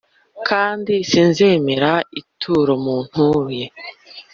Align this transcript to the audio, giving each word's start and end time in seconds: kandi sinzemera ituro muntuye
kandi 0.47 0.93
sinzemera 1.09 1.91
ituro 2.21 2.73
muntuye 2.83 3.65